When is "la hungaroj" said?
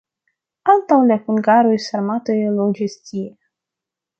1.09-1.75